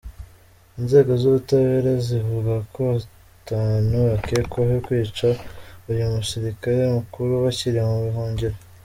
[0.79, 5.27] Inzego z’ubutabera zivuga ko batanu bakekwaho kwica
[5.89, 8.57] uyu musirikare mukuru bakiri mu buhungiro.